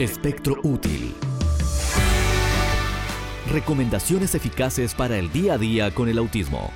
[0.00, 1.14] Espectro útil.
[3.52, 6.72] Recomendaciones eficaces para el día a día con el autismo.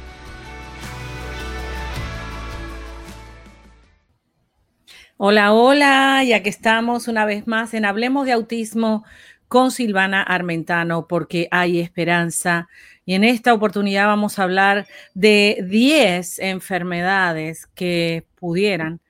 [5.17, 9.05] Hola, hola, ya que estamos una vez más en Hablemos de Autismo
[9.49, 12.69] con Silvana Armentano, porque hay esperanza.
[13.05, 19.01] Y en esta oportunidad vamos a hablar de 10 enfermedades que pudieran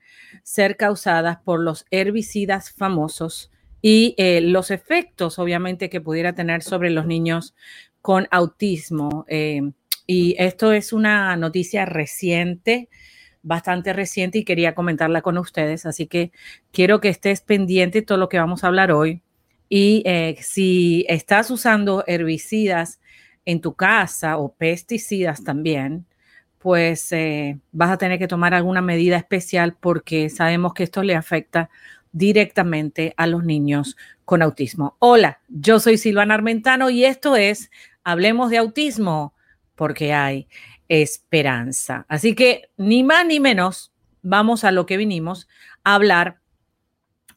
[0.41, 3.51] ser causadas por los herbicidas famosos
[3.81, 7.55] y eh, los efectos, obviamente, que pudiera tener sobre los niños
[8.01, 9.25] con autismo.
[9.27, 9.61] Eh,
[10.05, 12.89] y esto es una noticia reciente
[13.41, 16.33] bastante reciente y quería comentarla con ustedes, así que
[16.73, 19.21] quiero que estés pendiente de todo lo que vamos a hablar hoy.
[19.69, 22.99] Y eh, si estás usando herbicidas
[23.45, 26.05] en tu casa o pesticidas también,
[26.57, 27.11] pues
[27.71, 31.69] vas a tener que tomar alguna medida especial porque sabemos que esto le afecta
[32.11, 34.95] directamente a los niños con autismo.
[34.99, 37.71] Hola, yo soy Silvana Armentano y esto es
[38.03, 39.33] Hablemos de Autismo
[39.75, 40.47] porque hay
[40.87, 42.05] esperanza.
[42.09, 45.47] Así que ni más ni menos vamos a lo que vinimos
[45.83, 46.39] a hablar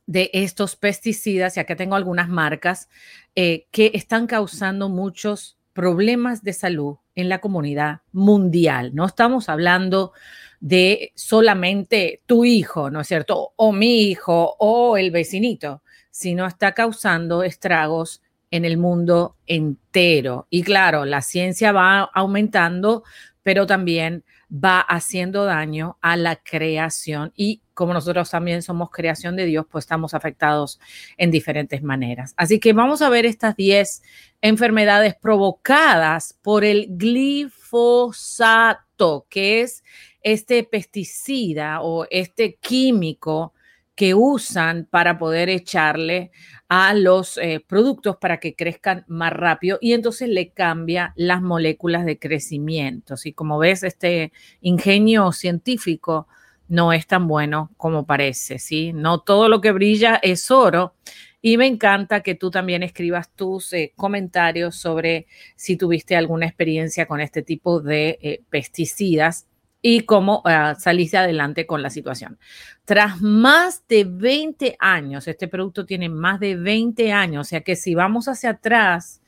[0.07, 2.89] de estos pesticidas, ya que tengo algunas marcas
[3.35, 8.95] eh, que están causando muchos problemas de salud en la comunidad mundial.
[8.95, 10.13] No estamos hablando
[10.61, 13.53] de solamente tu hijo, ¿no es cierto?
[13.57, 20.47] O mi hijo o el vecinito, sino está causando estragos en el mundo entero.
[20.51, 23.03] Y claro, la ciencia va aumentando
[23.43, 29.45] pero también va haciendo daño a la creación y como nosotros también somos creación de
[29.45, 30.79] Dios, pues estamos afectados
[31.17, 32.33] en diferentes maneras.
[32.37, 34.05] Así que vamos a ver estas 10
[34.41, 37.27] enfermedades provocadas por el glifosato,
[39.29, 39.83] que es
[40.23, 43.53] este pesticida o este químico
[43.97, 46.31] que usan para poder echarle
[46.69, 52.05] a los eh, productos para que crezcan más rápido y entonces le cambia las moléculas
[52.05, 53.17] de crecimiento.
[53.25, 56.29] Y como ves, este ingenio científico
[56.69, 58.93] no es tan bueno como parece, ¿sí?
[58.93, 60.95] No todo lo que brilla es oro.
[61.41, 67.07] Y me encanta que tú también escribas tus eh, comentarios sobre si tuviste alguna experiencia
[67.07, 69.49] con este tipo de eh, pesticidas
[69.83, 72.39] y cómo uh, saliste adelante con la situación.
[72.85, 77.75] Tras más de 20 años, este producto tiene más de 20 años, o sea que
[77.75, 79.21] si vamos hacia atrás,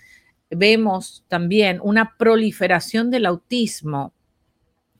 [0.50, 4.12] vemos también una proliferación del autismo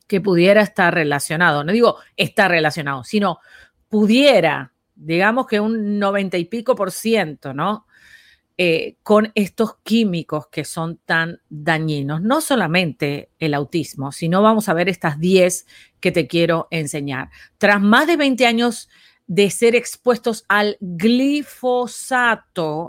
[0.07, 3.39] que pudiera estar relacionado, no digo está relacionado, sino
[3.89, 7.85] pudiera, digamos que un 90 y pico por ciento, ¿no?
[8.57, 12.21] Eh, con estos químicos que son tan dañinos.
[12.21, 15.65] No solamente el autismo, sino vamos a ver estas 10
[15.99, 17.31] que te quiero enseñar.
[17.57, 18.87] Tras más de 20 años
[19.27, 21.31] de ser expuestos al glifosato,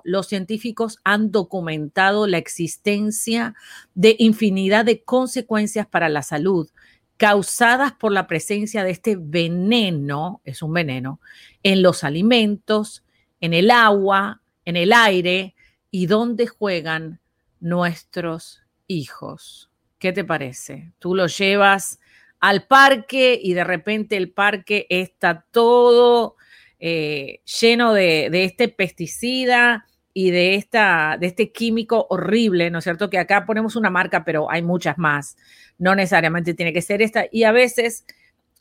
[0.05, 3.57] los científicos han documentado la existencia
[3.95, 6.71] de infinidad de consecuencias para la salud
[7.17, 11.21] causadas por la presencia de este veneno, es un veneno,
[11.63, 13.05] en los alimentos,
[13.41, 15.55] en el agua, en el aire,
[15.91, 17.21] y dónde juegan
[17.61, 19.71] nuestros hijos.
[19.99, 20.93] ¿Qué te parece?
[20.99, 21.99] Tú los llevas
[22.41, 26.37] al parque y de repente el parque está todo
[26.79, 29.87] eh, lleno de, este pesticida
[30.19, 33.11] y de, esta, de este químico horrible, ¿no es cierto?
[33.11, 35.37] Que acá ponemos una marca, pero hay muchas más.
[35.77, 37.27] No necesariamente tiene que ser esta.
[37.31, 38.07] Y a veces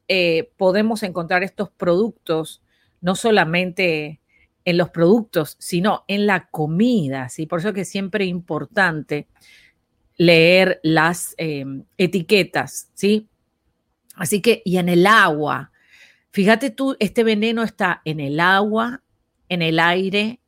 [0.09, 2.61] eh, podemos encontrar estos productos
[2.99, 4.19] no solamente
[4.65, 7.45] en los productos, sino en la comida, ¿sí?
[7.45, 9.29] Por eso que es siempre importante
[10.17, 13.29] leer las em, etiquetas, ¿sí?
[14.17, 15.71] Así que, y en el agua,
[16.31, 19.03] fíjate tú, este veneno está en el agua,
[19.47, 20.41] en el aire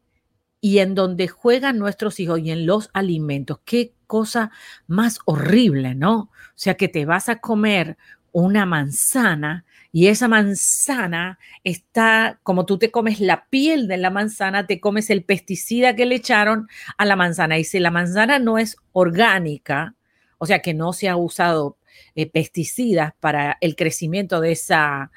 [0.68, 3.60] y en donde juegan nuestros hijos y en los alimentos.
[3.64, 4.52] Qué cosa
[4.86, 6.20] más horrible, ¿no?
[6.20, 7.96] O sea, que te vas a comer
[8.34, 9.64] una manzana
[9.94, 15.10] y esa manzana está, como tú te comes la piel de la manzana, te comes
[15.10, 16.68] el pesticida que le echaron
[16.98, 17.58] a la manzana.
[17.58, 19.96] Y si la manzana no es orgánica,
[20.38, 21.78] o sea que no se ha usado
[22.14, 25.12] eh, pesticidas para el crecimiento de esa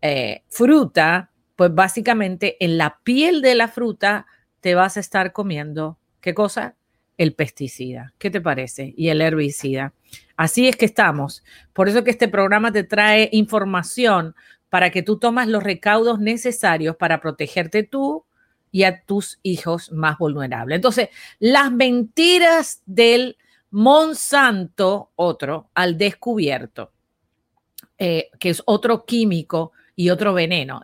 [0.00, 4.26] eh, fruta, pues básicamente en la piel de la fruta
[4.66, 6.74] te vas a estar comiendo, ¿qué cosa?
[7.16, 8.12] El pesticida.
[8.18, 8.92] ¿Qué te parece?
[8.96, 9.92] Y el herbicida.
[10.36, 11.44] Así es que estamos.
[11.72, 14.34] Por eso que este programa te trae información
[14.68, 18.24] para que tú tomas los recaudos necesarios para protegerte tú
[18.72, 20.74] y a tus hijos más vulnerables.
[20.74, 23.36] Entonces, las mentiras del
[23.70, 26.90] Monsanto, otro, al descubierto,
[27.98, 30.80] eh, que es otro químico y otro veneno.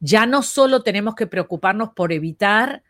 [0.00, 2.82] ya no solo tenemos que preocuparnos por evitar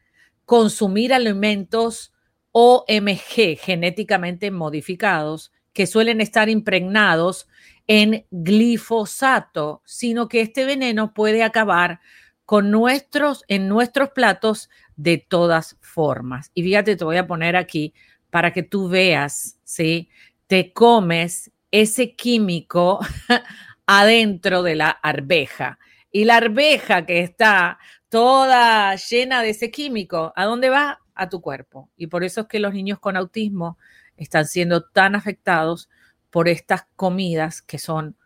[0.50, 2.12] consumir alimentos
[2.50, 7.47] OMG, genéticamente modificados, que suelen estar impregnados
[7.87, 12.00] en glifosato, sino que este veneno puede acabar
[12.44, 16.50] con nuestros, en nuestros platos de todas formas.
[16.52, 17.94] Y fíjate, te voy a poner aquí
[18.29, 20.08] para que tú veas, ¿sí?
[20.49, 22.99] Te comes ese químico
[23.87, 25.79] adentro de la arveja.
[26.11, 27.79] Y la arveja que está
[28.11, 31.01] toda llena de ese químico, ¿a dónde va?
[31.15, 31.89] A tu cuerpo.
[31.97, 33.79] Y por eso es que los niños con autismo
[34.17, 35.89] están siendo tan afectados
[36.29, 38.17] por estas comidas que son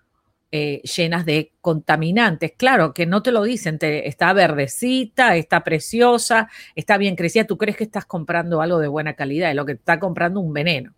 [0.50, 2.52] eh, llenas de contaminantes.
[2.56, 7.58] Claro, que no te lo dicen, te, está verdecita, está preciosa, está bien crecida, tú
[7.58, 10.94] crees que estás comprando algo de buena calidad, es lo que está comprando un veneno.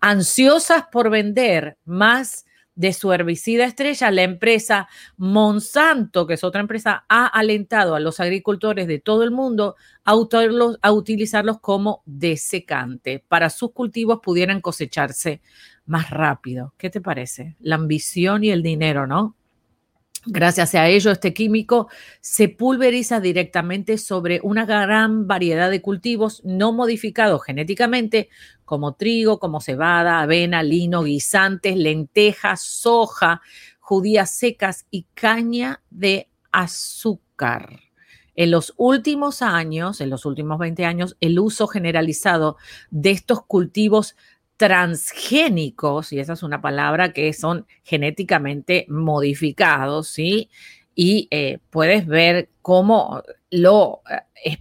[0.00, 7.04] Ansiosas por vender más de su herbicida estrella, la empresa Monsanto, que es otra empresa,
[7.08, 13.72] ha alentado a los agricultores de todo el mundo a, utilizarlos como desecante para sus
[13.72, 15.42] cultivos pudieran cosecharse
[15.84, 16.74] más rápido.
[16.78, 17.56] ¿Qué te parece?
[17.60, 19.36] La ambición y el dinero, ¿no?
[20.24, 21.88] Gracias a ello, este químico
[22.20, 28.28] se pulveriza directamente sobre una gran variedad de cultivos no modificados genéticamente,
[28.64, 33.42] como trigo, como cebada, avena, lino, guisantes, lentejas, soja,
[33.80, 37.80] judías secas y caña de azúcar.
[38.36, 42.56] En los últimos años, en los últimos 20 años, el uso generalizado
[42.90, 44.14] de estos cultivos
[44.62, 50.50] transgénicos, y esa es una palabra que son genéticamente modificados, ¿sí?
[50.94, 54.02] Y eh, puedes ver cómo lo,
[54.44, 54.58] eh,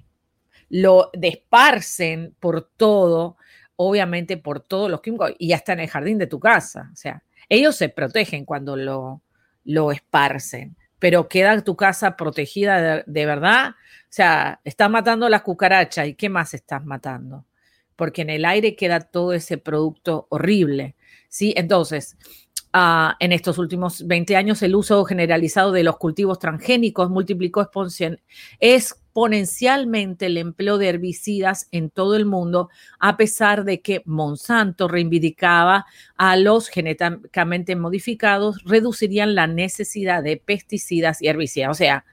[0.69, 3.37] lo desparcen por todo,
[3.75, 6.89] obviamente por todos los químicos, y hasta en el jardín de tu casa.
[6.91, 9.21] O sea, ellos se protegen cuando lo,
[9.65, 13.69] lo esparcen, pero queda tu casa protegida de, de verdad.
[13.69, 13.73] O
[14.09, 17.45] sea, estás matando las cucarachas, ¿y qué más estás matando?
[18.01, 20.95] Porque en el aire queda todo ese producto horrible.
[21.29, 21.53] ¿sí?
[21.55, 22.17] Entonces,
[22.73, 27.69] uh, en estos últimos 20 años, el uso generalizado de los cultivos transgénicos multiplicó
[28.59, 32.69] exponencialmente el empleo de herbicidas en todo el mundo,
[32.99, 35.85] a pesar de que Monsanto reivindicaba
[36.17, 41.69] a los genéticamente modificados, reducirían la necesidad de pesticidas y herbicidas.
[41.69, 42.03] O sea,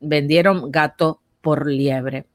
[0.00, 2.26] vendieron gato por liebre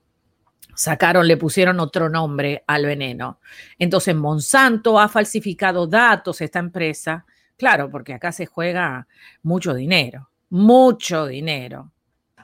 [0.75, 3.39] sacaron, le pusieron otro nombre al veneno.
[3.77, 7.25] Entonces, Monsanto ha falsificado datos, esta empresa,
[7.57, 9.07] claro, porque acá se juega
[9.43, 11.91] mucho dinero, mucho dinero.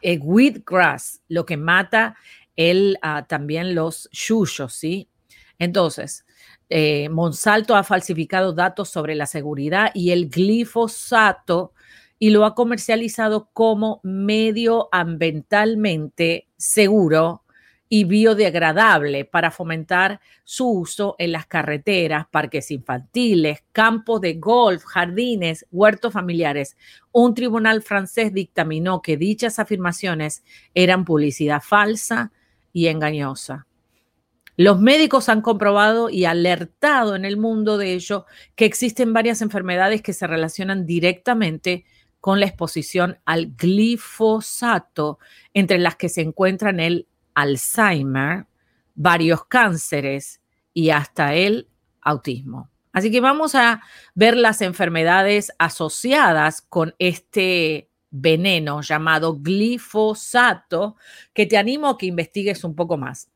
[0.01, 2.15] El wheatgrass, lo que mata
[2.55, 5.09] el, ah, también los yuyos, ¿sí?
[5.59, 6.25] Entonces,
[6.69, 11.73] eh, Monsanto ha falsificado datos sobre la seguridad y el glifosato
[12.19, 17.43] y lo ha comercializado como medioambientalmente seguro
[17.89, 25.65] y biodegradable para fomentar su uso en las carreteras, parques infantiles, campos de golf, jardines,
[25.71, 26.77] huertos familiares.
[27.11, 30.43] Un tribunal francés dictaminó que dichas afirmaciones
[30.73, 32.31] eran publicidad falsa
[32.73, 33.67] y engañosa.
[34.57, 38.25] Los médicos han comprobado y alertado en el mundo de ello
[38.55, 41.85] que existen varias enfermedades que se relacionan directamente
[42.19, 45.19] con la exposición al glifosato,
[45.53, 47.07] entre las que se encuentran el
[47.37, 48.47] Alzheimer,
[48.95, 50.41] varios cánceres
[50.73, 51.69] y hasta el
[52.01, 52.71] autismo.
[52.91, 53.83] Así que vamos a
[54.15, 60.95] ver las enfermedades asociadas con este veneno llamado glifosato,
[61.31, 63.29] que te animo a que investigues un poco más.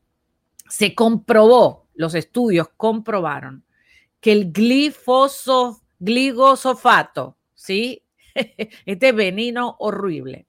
[0.68, 3.64] Se comprobó, los estudios comprobaron
[4.18, 8.02] que el glifoso, gligosofato, ¿sí?
[8.84, 10.46] Este veneno horrible,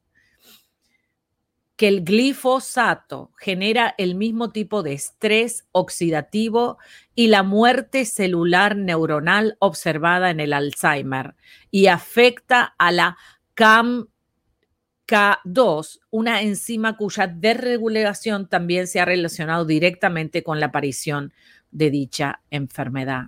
[1.84, 6.78] que el glifosato genera el mismo tipo de estrés oxidativo
[7.13, 11.36] y la muerte celular neuronal observada en el Alzheimer
[11.72, 13.18] y afecta a la
[13.58, 21.34] CAM2, una enzima cuya desregulación también se ha relacionado directamente con la aparición
[21.72, 23.25] de dicha enfermedad.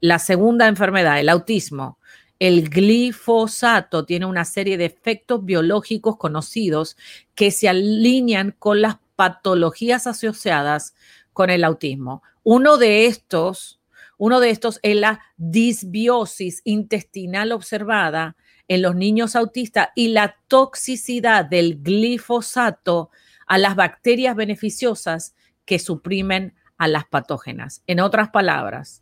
[0.00, 1.98] La segunda enfermedad, el autismo,
[2.42, 6.96] el glifosato tiene una serie de efectos biológicos conocidos
[7.36, 10.96] que se alinean con las patologías asociadas
[11.32, 12.24] con el autismo.
[12.42, 13.80] Uno de estos,
[14.18, 18.34] uno de estos es la disbiosis intestinal observada
[18.66, 23.10] en los niños autistas y la toxicidad del glifosato
[23.46, 27.84] a las bacterias beneficiosas que suprimen a las patógenas.
[27.86, 29.01] En otras palabras,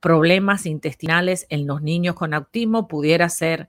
[0.00, 3.68] problemas intestinales en los niños con autismo pudiera ser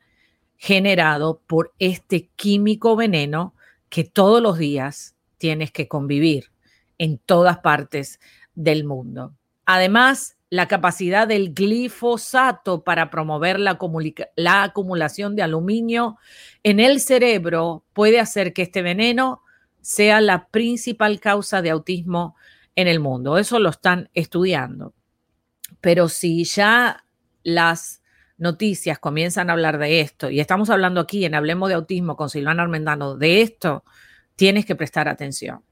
[0.57, 3.53] generado por este químico veneno
[3.89, 6.51] que todos los días tienes que convivir
[6.97, 8.19] en todas partes
[8.55, 9.33] del mundo.
[9.65, 13.79] Además, la capacidad del glifosato para promover la,
[14.35, 16.17] la, acumulación de aluminio
[16.61, 19.41] en el cerebro puede hacer que este veneno
[19.81, 22.35] sea la principal causa de autismo
[22.75, 23.37] en el mundo.
[23.37, 24.93] Eso lo están estudiando.
[25.81, 27.03] Pero si ya
[27.43, 28.01] las
[28.37, 32.29] noticias comienzan a hablar de esto, y estamos hablando aquí en Hablemos de Autismo con
[32.29, 33.83] Silvana Armendano de esto,
[34.35, 35.63] tienes que prestar atención.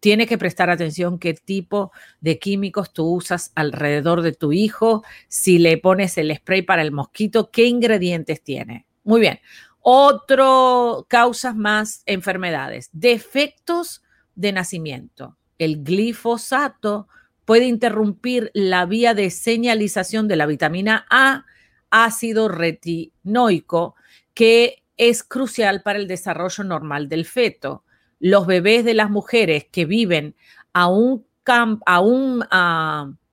[0.00, 5.58] Tienes que prestar atención qué tipo de químicos tú usas alrededor de tu hijo, si
[5.58, 8.86] le pones el spray para el mosquito, qué ingredientes tiene.
[9.02, 9.40] Muy bien.
[9.80, 14.02] Otro causas más enfermedades, defectos
[14.36, 15.36] de nacimiento.
[15.58, 17.08] El glifosato
[17.48, 21.46] puede interrumpir la vía de señalización de la vitamina A,
[21.88, 23.94] ácido retinoico,
[24.34, 27.84] que es crucial para el desarrollo normal del feto.
[28.20, 30.36] Los bebés de las mujeres que viven
[30.74, 31.24] a un,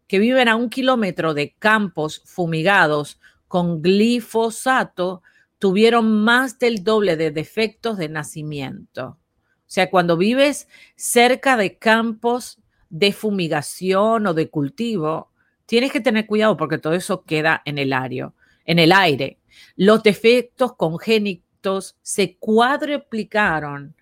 [0.08, 3.20] que viven a un kilómetro de campos fumigados
[3.50, 5.24] con glifosato
[5.60, 9.08] tuvieron más del doble de defectos de nacimiento.
[9.08, 12.60] O sea, cuando vives cerca de campos
[12.98, 15.30] de fumigación o de cultivo,
[15.66, 18.30] tienes que tener cuidado porque todo eso queda en el aire.
[18.64, 19.40] En el aire.
[19.76, 23.96] Los defectos congénitos se cuadruplicaron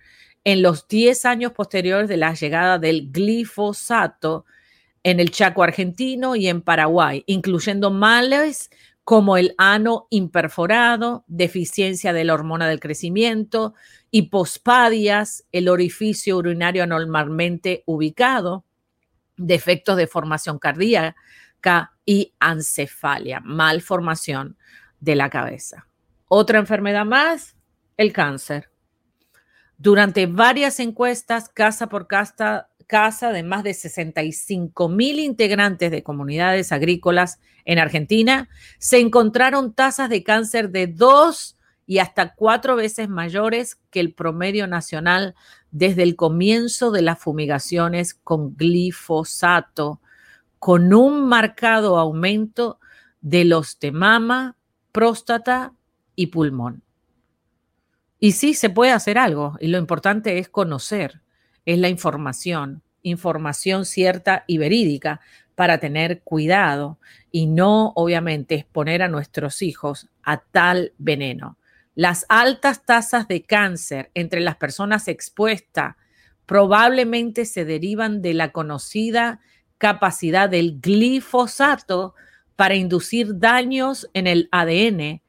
[0.44, 4.46] en los 10 años posteriores de la llegada del glifosato
[5.02, 8.70] en el Chaco argentino y en Paraguay, incluyendo males
[9.04, 13.74] como el ano imperforado, deficiencia de la hormona del crecimiento,
[14.12, 18.66] hipospadias, el orificio urinario anormalmente ubicado,
[19.38, 24.58] defectos de formación cardíaca y ancefalia, malformación
[25.00, 25.88] de la cabeza.
[26.28, 27.56] Otra enfermedad más,
[27.98, 28.70] el cáncer.
[29.78, 36.72] Durante varias encuestas, casa por casa, casa de más de 65 mil integrantes de comunidades
[36.72, 43.78] agrícolas en Argentina, se encontraron tasas de cáncer de dos y hasta cuatro veces mayores
[43.90, 45.36] que el promedio nacional
[45.72, 50.00] desde el comienzo de las fumigaciones con glifosato,
[50.60, 52.80] con un marcado aumento
[53.22, 54.56] de los de mama,
[54.92, 55.74] próstata
[56.16, 56.84] y pulmón.
[58.20, 61.22] Y sí, se puede hacer algo, y lo importante es conocer,
[61.66, 65.20] es la información, información cierta y verídica
[65.56, 67.00] para tener cuidado
[67.32, 71.58] y no, obviamente, exponer a nuestros hijos a tal veneno.
[71.96, 75.96] Las altas tasas de cáncer entre las personas expuestas
[76.46, 79.40] probablemente se derivan de la conocida
[79.78, 82.16] capacidad del glifosato
[82.56, 85.22] para inducir daños en el ADN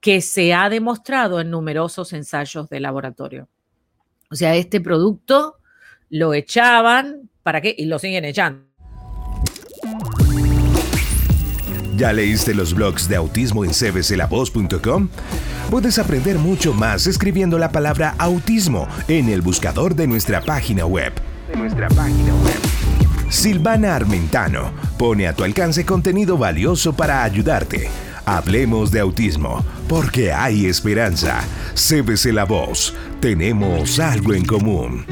[0.00, 3.48] que se ha demostrado en numerosos ensayos de laboratorio.
[4.30, 5.56] O sea, este producto
[6.08, 7.74] lo echaban, ¿para qué?
[7.76, 8.69] Y lo siguen echando.
[12.00, 15.10] ¿Ya leíste los blogs de autismo en cbclavoz.com?
[15.70, 21.12] Puedes aprender mucho más escribiendo la palabra autismo en el buscador de nuestra página web.
[21.46, 22.56] De nuestra página web.
[23.28, 27.90] Silvana Armentano pone a tu alcance contenido valioso para ayudarte.
[28.24, 31.42] Hablemos de autismo, porque hay esperanza.
[31.74, 35.04] CBC La Voz, tenemos algo en común.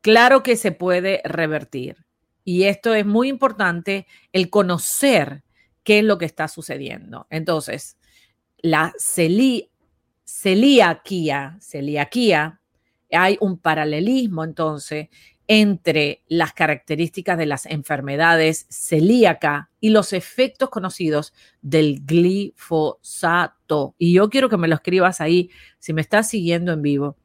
[0.00, 1.98] Claro que se puede revertir.
[2.44, 5.44] Y esto es muy importante, el conocer
[5.84, 7.26] qué es lo que está sucediendo.
[7.30, 7.96] Entonces,
[8.58, 8.92] la
[10.26, 12.60] celiaquía, celiaquía,
[13.10, 15.08] hay un paralelismo entonces
[15.48, 23.94] entre las características de las enfermedades celíaca y los efectos conocidos del glifosato.
[23.98, 27.16] Y yo quiero que me lo escribas ahí, si me estás siguiendo en vivo,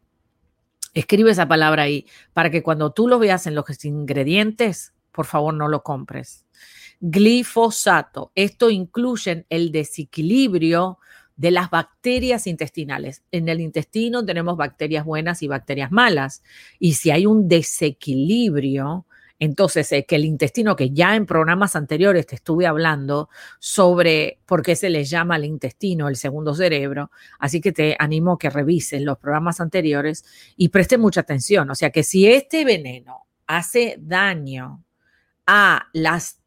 [0.93, 5.51] escribe esa palabra ahí para que cuando tú lo veas en los ingredientes, por favor
[5.51, 6.45] no lo compres.
[6.99, 8.31] Glifosato.
[8.35, 10.99] Esto incluye el desequilibrio
[11.35, 13.23] de las bacterias intestinales.
[13.31, 16.43] En el intestino tenemos bacterias buenas y bacterias malas.
[16.77, 19.07] Y si hay un desequilibrio,
[19.39, 24.61] entonces es que el intestino, que ya en programas anteriores te estuve hablando sobre por
[24.61, 27.09] qué se le llama el intestino el segundo cerebro,
[27.39, 31.71] así que te animo a que revises los programas anteriores y preste mucha atención.
[31.71, 34.83] O sea que si este veneno hace daño
[35.47, 36.41] a las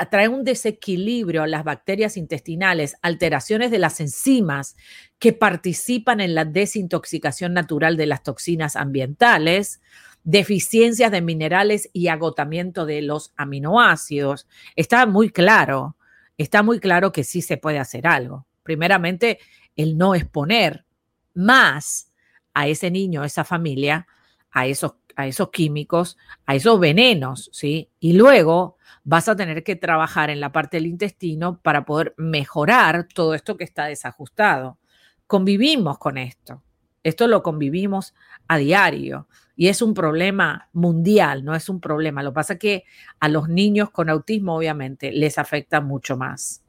[0.00, 4.74] atrae un desequilibrio a las bacterias intestinales, alteraciones de las enzimas
[5.18, 9.82] que participan en la desintoxicación natural de las toxinas ambientales,
[10.24, 14.48] deficiencias de minerales y agotamiento de los aminoácidos.
[14.74, 15.96] Está muy claro,
[16.38, 18.46] está muy claro que sí se puede hacer algo.
[18.62, 19.38] Primeramente,
[19.76, 20.86] el no exponer
[21.34, 22.10] más
[22.54, 24.06] a ese niño, a esa familia,
[24.50, 27.88] a esos, a esos químicos, a esos venenos, ¿sí?
[28.00, 33.08] Y luego vas a tener que trabajar en la parte del intestino para poder mejorar
[33.12, 34.78] todo esto que está desajustado.
[35.26, 36.62] Convivimos con esto.
[37.02, 38.14] Esto lo convivimos
[38.46, 42.22] a diario y es un problema mundial, no es un problema.
[42.22, 42.84] Lo que pasa es que
[43.20, 46.62] a los niños con autismo obviamente les afecta mucho más.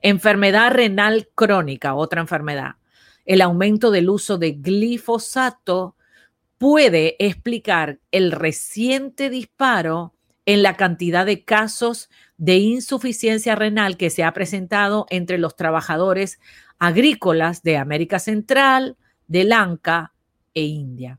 [0.00, 2.76] Enfermedad renal crónica, otra enfermedad.
[3.26, 5.94] El aumento del uso de glifosato
[6.60, 10.14] puede explicar el reciente disparo
[10.44, 16.38] en la cantidad de casos de insuficiencia renal que se ha presentado entre los trabajadores
[16.78, 20.12] agrícolas de América Central, de Lanka
[20.52, 21.18] e India.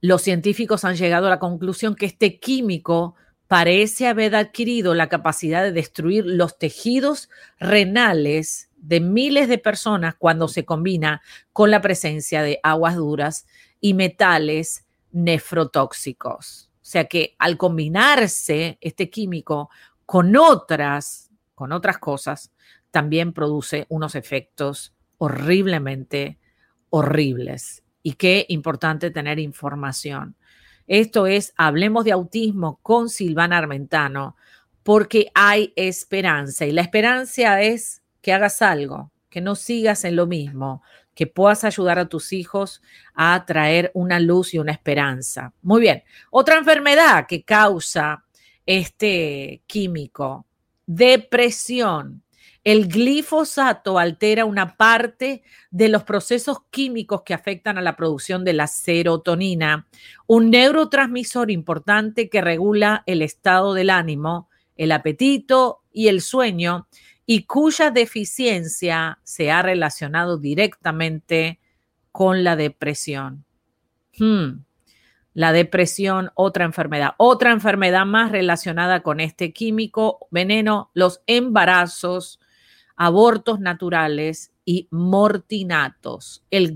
[0.00, 3.14] Los científicos han llegado a la conclusión que este químico
[3.46, 7.30] parece haber adquirido la capacidad de destruir los tejidos
[7.60, 13.46] renales de miles de personas cuando se combina con la presencia de aguas duras
[13.80, 16.70] y metales nefrotóxicos.
[16.74, 19.70] O sea que al combinarse este químico
[20.06, 22.50] con otras, con otras cosas,
[22.90, 26.38] también produce unos efectos horriblemente
[26.90, 27.82] horribles.
[28.02, 30.36] Y qué importante tener información.
[30.86, 34.36] Esto es Hablemos de Autismo con Silvana Armentano,
[34.82, 36.64] porque hay esperanza.
[36.64, 40.82] Y la esperanza es que hagas algo, que no sigas en lo mismo,
[41.18, 42.80] que puedas ayudar a tus hijos
[43.12, 45.52] a traer una luz y una esperanza.
[45.62, 46.04] Muy bien.
[46.30, 48.22] Otra enfermedad que causa
[48.64, 50.46] este químico,
[50.86, 52.22] depresión.
[52.62, 58.52] El glifosato altera una parte de los procesos químicos que afectan a la producción de
[58.52, 59.88] la serotonina,
[60.28, 66.86] un neurotransmisor importante que regula el estado del ánimo, el apetito y el sueño,
[67.30, 71.60] y cuya deficiencia se ha relacionado directamente
[72.10, 73.44] con la depresión.
[74.16, 74.64] Hmm.
[75.34, 77.10] La depresión, otra enfermedad.
[77.18, 82.40] Otra enfermedad más relacionada con este químico veneno, los embarazos
[82.96, 86.46] abortos naturales y mortinatos.
[86.50, 86.74] El,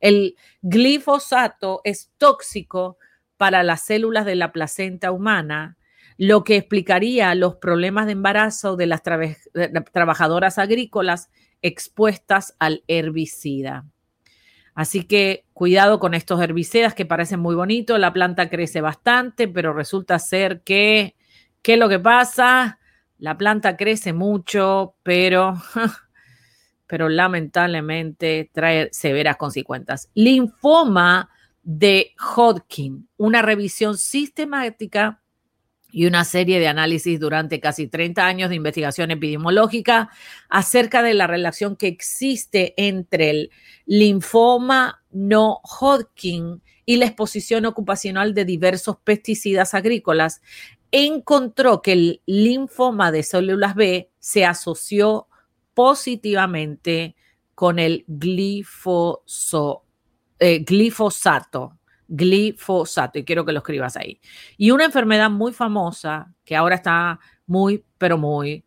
[0.00, 2.98] el glifosato es tóxico
[3.38, 5.78] para las células de la placenta humana,
[6.16, 11.30] lo que explicaría los problemas de embarazo de las trabajadoras agrícolas
[11.62, 13.86] expuestas al herbicida.
[14.74, 19.72] Así que cuidado con estos herbicidas que parecen muy bonitos, la planta crece bastante, pero
[19.72, 21.14] resulta ser que,
[21.62, 22.80] ¿qué es lo que pasa?
[23.18, 25.54] La planta crece mucho, pero,
[26.86, 30.10] pero lamentablemente trae severas consecuencias.
[30.14, 31.30] Linfoma
[31.62, 35.22] de Hodgkin, una revisión sistemática
[35.94, 40.10] y una serie de análisis durante casi 30 años de investigación epidemiológica
[40.48, 43.50] acerca de la relación que existe entre el
[43.86, 50.42] linfoma no Hodgkin y la exposición ocupacional de diversos pesticidas agrícolas
[50.90, 55.28] encontró que el linfoma de células B se asoció
[55.74, 57.14] positivamente
[57.54, 58.04] con el
[60.40, 61.78] eh, glifosato.
[62.16, 64.20] Glifosato, y quiero que lo escribas ahí.
[64.56, 68.64] Y una enfermedad muy famosa que ahora está muy, pero muy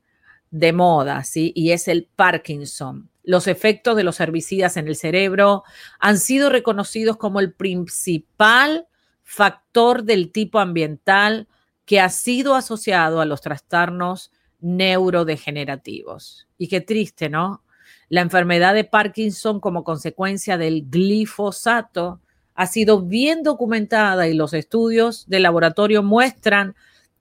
[0.51, 1.51] de moda, ¿sí?
[1.55, 3.09] Y es el Parkinson.
[3.23, 5.63] Los efectos de los herbicidas en el cerebro
[5.99, 8.87] han sido reconocidos como el principal
[9.23, 11.47] factor del tipo ambiental
[11.85, 16.47] que ha sido asociado a los trastornos neurodegenerativos.
[16.57, 17.63] Y qué triste, ¿no?
[18.09, 22.21] La enfermedad de Parkinson como consecuencia del glifosato
[22.57, 26.75] ha sido bien documentada y los estudios de laboratorio muestran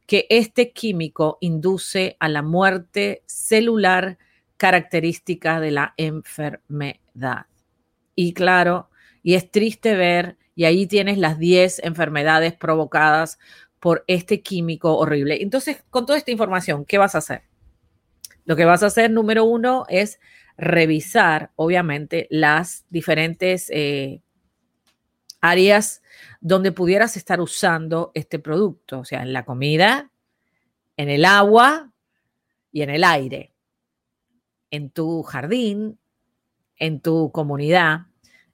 [0.07, 4.17] que este químico induce a la muerte celular
[4.57, 7.47] característica de la enfermedad.
[8.15, 8.89] Y claro,
[9.23, 13.39] y es triste ver, y ahí tienes las 10 enfermedades provocadas
[13.79, 15.43] por este químico horrible.
[15.43, 17.43] Entonces, con toda esta información, ¿qué vas a hacer?
[18.47, 20.19] Lo que vas a hacer, número uno, es
[20.57, 24.23] revisar, obviamente, las diferentes eh,
[25.51, 26.03] áreas
[26.41, 30.11] donde pudieras estar usando este producto, o sea, en la comida,
[30.97, 31.93] en el agua
[32.73, 33.53] y en el aire,
[34.71, 35.99] en tu jardín,
[36.79, 38.07] en tu comunidad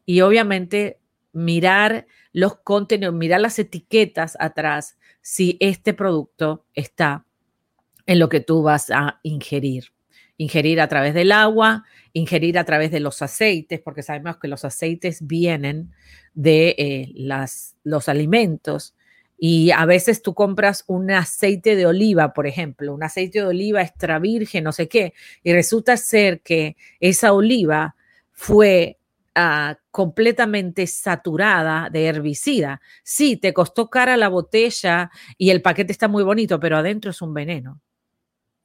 [0.04, 1.00] y obviamente
[1.32, 7.24] mirar los contenidos, mirar las etiquetas atrás si este producto está
[8.06, 9.92] en lo que tú vas a ingerir.
[10.36, 14.64] Ingerir a través del agua, ingerir a través de los aceites, porque sabemos que los
[14.64, 15.92] aceites vienen
[16.34, 18.94] de eh, las, los alimentos.
[19.38, 23.82] Y a veces tú compras un aceite de oliva, por ejemplo, un aceite de oliva
[23.82, 27.96] extra virgen, no sé qué, y resulta ser que esa oliva
[28.30, 28.98] fue
[29.34, 32.80] ah, completamente saturada de herbicida.
[33.02, 37.20] Sí, te costó cara la botella y el paquete está muy bonito, pero adentro es
[37.20, 37.80] un veneno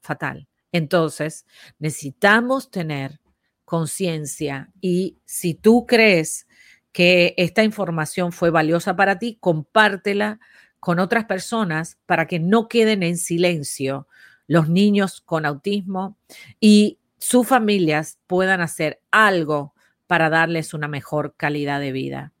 [0.00, 0.46] fatal.
[0.72, 1.46] Entonces,
[1.78, 3.20] necesitamos tener
[3.64, 6.46] conciencia y si tú crees
[6.92, 10.40] que esta información fue valiosa para ti, compártela
[10.80, 14.08] con otras personas para que no queden en silencio
[14.46, 16.16] los niños con autismo
[16.60, 19.74] y sus familias puedan hacer algo
[20.06, 22.32] para darles una mejor calidad de vida.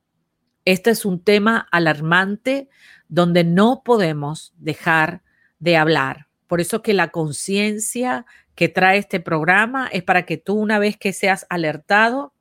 [0.64, 2.68] Este es un tema alarmante
[3.08, 5.22] donde no podemos dejar
[5.58, 6.27] de hablar.
[6.48, 10.96] Por eso que la conciencia que trae este programa es para que tú una vez
[10.96, 12.32] que seas alertado,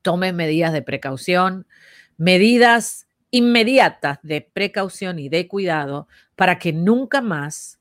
[0.00, 1.66] tomes medidas de precaución,
[2.16, 7.78] medidas inmediatas de precaución y de cuidado para que nunca más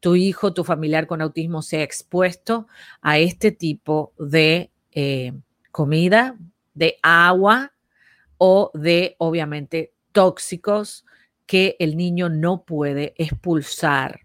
[0.00, 2.66] tu hijo, tu familiar con autismo sea expuesto
[3.00, 5.32] a este tipo de eh,
[5.70, 6.36] comida,
[6.74, 7.72] de agua
[8.38, 11.04] o de, obviamente, tóxicos
[11.46, 14.20] que el niño no puede expulsar.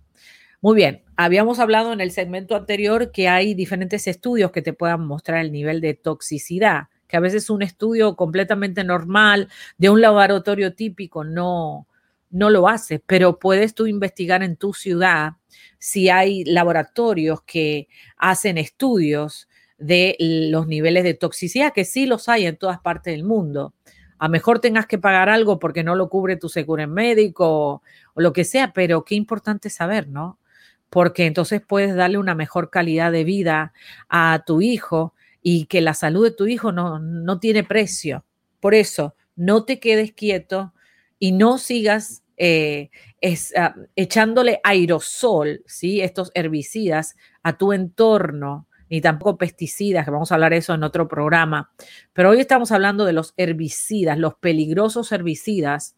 [0.63, 5.05] Muy bien, habíamos hablado en el segmento anterior que hay diferentes estudios que te puedan
[5.05, 10.73] mostrar el nivel de toxicidad, que a veces un estudio completamente normal de un laboratorio
[10.73, 11.85] típico no,
[12.29, 15.33] no lo hace, pero puedes tú investigar en tu ciudad
[15.79, 22.45] si hay laboratorios que hacen estudios de los niveles de toxicidad, que sí los hay
[22.45, 23.73] en todas partes del mundo.
[24.17, 28.31] A mejor tengas que pagar algo porque no lo cubre tu seguro médico o, lo
[28.31, 30.39] que sea, pero qué importante saber, ¿no?
[30.93, 33.73] Porque entonces puedes darle una mejor calidad de vida
[34.09, 38.25] a tu hijo y que la salud de tu hijo no, no tiene precio.
[38.59, 40.71] Por eso, no te quedes quieto
[41.17, 42.91] y no sigas eh,
[43.57, 45.99] ah, echándole aerosol, ¿sí?
[45.99, 50.83] estos herbicidas a tu entorno, ni tampoco pesticidas, que vamos a hablar de eso en
[50.83, 51.71] otro programa.
[52.13, 55.95] Pero hoy estamos hablando de los herbicidas, los peligrosos herbicidas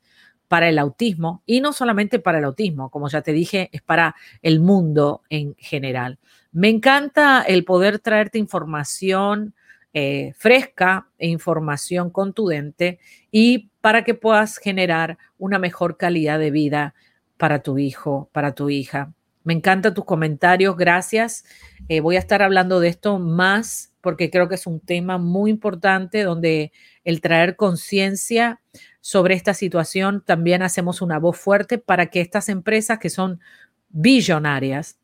[0.56, 4.16] para el autismo y no solamente para el autismo, como ya te dije, es para
[4.42, 6.18] el mundo en general.
[6.54, 9.54] Me encanta el poder traerte información
[9.92, 13.00] eh, fresca e información contundente
[13.32, 16.94] y para que puedas generar una mejor calidad de vida
[17.36, 19.12] para tu hijo, para tu hija.
[19.46, 21.46] Me encantan tus comentarios, gracias.
[21.88, 25.52] Eh, voy a estar hablando de esto más porque creo que es un tema muy
[25.52, 26.72] importante donde
[27.04, 28.60] el traer conciencia
[29.02, 33.40] sobre esta situación también hacemos una voz fuerte para que estas empresas que son
[33.90, 34.98] billonarias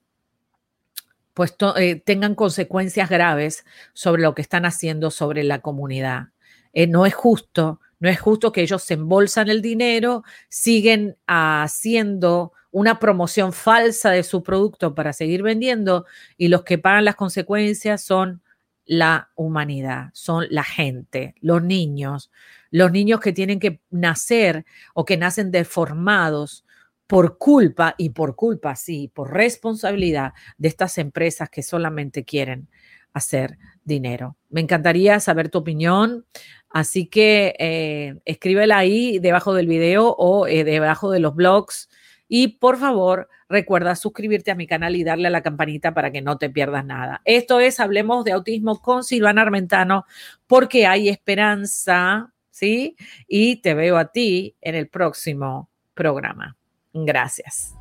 [1.34, 6.30] pues eh, tengan consecuencias graves sobre lo que están haciendo sobre la comunidad.
[6.74, 12.54] Eh, no es justo, no es justo que ellos se embolsan el dinero, siguen haciendo
[12.72, 16.06] una promoción falsa de su producto para seguir vendiendo
[16.38, 18.42] y los que pagan las consecuencias son
[18.86, 22.32] la humanidad, son la gente, los niños,
[22.72, 26.66] los niños que tienen que nacer o que nacen deformados
[27.08, 32.70] por culpa y por culpa, sí, por responsabilidad de estas empresas que solamente quieren
[33.14, 34.38] hacer dinero.
[34.50, 36.26] Me encantaría saber tu opinión,
[36.70, 41.90] así que eh, escríbela ahí debajo del video o eh, debajo de los blogs
[42.34, 46.22] y por favor recuerda suscribirte a mi canal y darle a la campanita para que
[46.22, 47.22] no te pierdas nada.
[47.26, 50.06] Esto es Hablemos de Autismo con Silvana Armentano
[50.48, 52.96] porque hay esperanza, ¿sí?
[53.28, 56.56] Y te veo a ti en el próximo programa.
[56.94, 57.76] Gracias.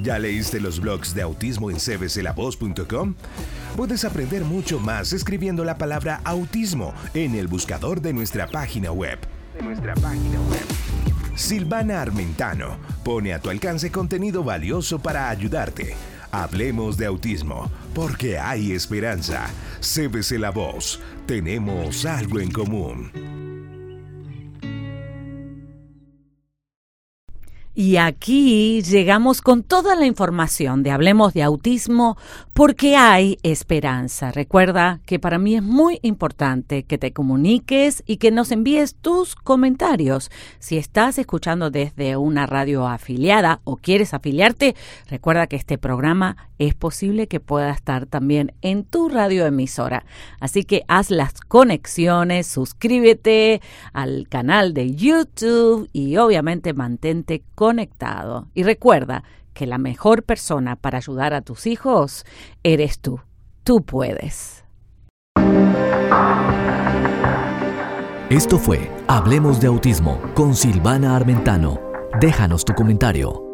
[0.00, 3.16] ¿Ya leíste los blogs de autismo en cbclavoz.com?
[3.76, 9.18] Puedes aprender mucho más escribiendo la palabra autismo en el buscador de nuestra página web.
[9.56, 11.07] De nuestra página web.
[11.38, 15.94] Silvana Armentano pone a tu alcance contenido valioso para ayudarte.
[16.32, 19.46] Hablemos de autismo, porque hay esperanza.
[19.80, 23.47] CBC La Voz, tenemos algo en común.
[27.80, 32.16] Y aquí llegamos con toda la información de Hablemos de Autismo
[32.52, 34.32] porque hay esperanza.
[34.32, 39.36] Recuerda que para mí es muy importante que te comuniques y que nos envíes tus
[39.36, 40.32] comentarios.
[40.58, 44.74] Si estás escuchando desde una radio afiliada o quieres afiliarte,
[45.08, 50.04] recuerda que este programa es posible que pueda estar también en tu radioemisora.
[50.40, 53.60] Así que haz las conexiones, suscríbete
[53.92, 58.48] al canal de YouTube y obviamente mantente conectado.
[58.54, 62.24] Y recuerda que la mejor persona para ayudar a tus hijos
[62.62, 63.20] eres tú.
[63.64, 64.64] Tú puedes.
[68.30, 71.80] Esto fue Hablemos de Autismo con Silvana Armentano.
[72.20, 73.47] Déjanos tu comentario